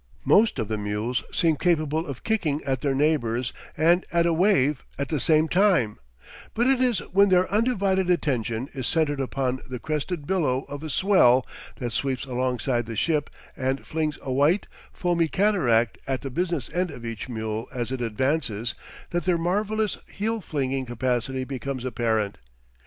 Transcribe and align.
Most 0.25 0.57
of 0.57 0.67
the 0.67 0.79
mules 0.79 1.21
seem 1.31 1.57
capable 1.57 2.07
of 2.07 2.23
kicking 2.23 2.63
at 2.63 2.81
their 2.81 2.95
neighbors 2.95 3.53
and 3.77 4.03
at 4.11 4.25
a 4.25 4.33
wave 4.33 4.83
at 4.97 5.09
the 5.09 5.19
same 5.19 5.47
time; 5.47 5.99
but 6.55 6.65
it 6.65 6.81
is 6.81 7.03
when 7.13 7.29
their 7.29 7.47
undivided 7.51 8.09
attention 8.09 8.67
is 8.73 8.87
centred 8.87 9.19
upon 9.19 9.61
the 9.69 9.77
crested 9.77 10.25
billow 10.25 10.63
of 10.63 10.81
a 10.81 10.89
swell 10.89 11.45
that 11.75 11.91
sweeps 11.93 12.25
alongside 12.25 12.87
the 12.87 12.95
ship 12.95 13.29
and 13.55 13.85
flings 13.85 14.17
a 14.23 14.31
white, 14.33 14.65
foamy 14.91 15.27
cataract 15.27 15.99
at 16.07 16.21
the 16.21 16.31
business 16.31 16.67
end 16.73 16.89
of 16.89 17.05
each 17.05 17.29
mule 17.29 17.67
as 17.71 17.91
it 17.91 18.01
advances, 18.01 18.73
that 19.11 19.25
their 19.25 19.37
marvellous 19.37 19.99
heel 20.11 20.41
flinging 20.41 20.87
capacity 20.87 21.43
becomes 21.43 21.85
apparent. 21.85 22.39